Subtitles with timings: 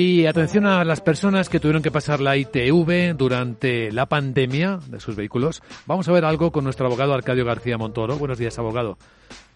[0.00, 5.00] Y atención a las personas que tuvieron que pasar la ITV durante la pandemia de
[5.00, 5.60] sus vehículos.
[5.86, 8.16] Vamos a ver algo con nuestro abogado Arcadio García Montoro.
[8.16, 8.96] Buenos días, abogado.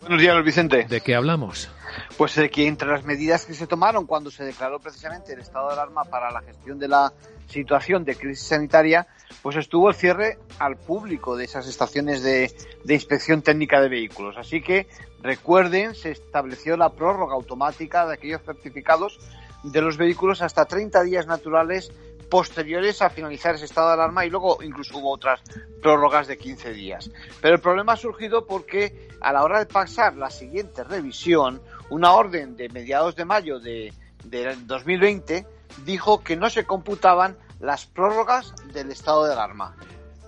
[0.00, 0.86] Buenos días, Vicente.
[0.88, 1.68] ¿De qué hablamos?
[2.16, 5.66] Pues de que entre las medidas que se tomaron cuando se declaró precisamente el estado
[5.66, 7.12] de alarma para la gestión de la
[7.48, 9.08] situación de crisis sanitaria,
[9.42, 12.54] pues estuvo el cierre al público de esas estaciones de,
[12.88, 14.36] inspección técnica de vehículos.
[14.36, 14.86] Así que
[15.20, 19.18] recuerden, se estableció la prórroga automática de aquellos certificados
[19.62, 21.90] de los vehículos hasta 30 días naturales
[22.28, 25.40] posteriores a finalizar ese estado de alarma y luego incluso hubo otras
[25.82, 27.10] prórrogas de 15 días.
[27.40, 32.12] Pero el problema ha surgido porque a la hora de pasar la siguiente revisión, una
[32.12, 33.92] orden de mediados de mayo de,
[34.24, 35.46] de 2020
[35.84, 39.74] dijo que no se computaban las prórrogas del estado de alarma.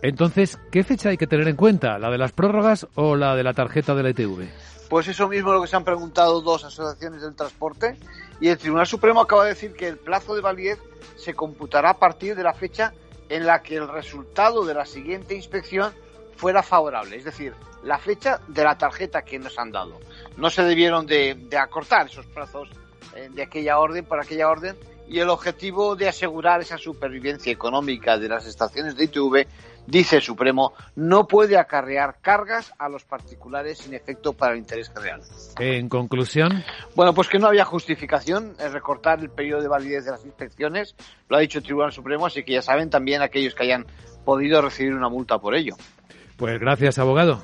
[0.03, 1.99] Entonces, ¿qué fecha hay que tener en cuenta?
[1.99, 4.49] ¿La de las prórrogas o la de la tarjeta de la ITV?
[4.89, 7.97] Pues eso mismo es lo que se han preguntado dos asociaciones del transporte
[8.41, 10.79] y el Tribunal Supremo acaba de decir que el plazo de validez
[11.17, 12.93] se computará a partir de la fecha
[13.29, 15.93] en la que el resultado de la siguiente inspección
[16.35, 17.53] fuera favorable, es decir,
[17.85, 20.01] la fecha de la tarjeta que nos han dado.
[20.37, 22.69] No se debieron de, de acortar esos plazos
[23.15, 24.77] eh, de aquella orden por aquella orden
[25.11, 29.45] y el objetivo de asegurar esa supervivencia económica de las estaciones de ITV,
[29.85, 34.89] dice el Supremo, no puede acarrear cargas a los particulares sin efecto para el interés
[34.89, 35.23] general.
[35.59, 36.63] En conclusión.
[36.95, 40.95] Bueno, pues que no había justificación en recortar el periodo de validez de las inspecciones,
[41.29, 43.87] lo ha dicho el Tribunal Supremo, así que ya saben también aquellos que hayan
[44.25, 45.75] podido recibir una multa por ello.
[46.37, 47.43] Pues gracias, abogado.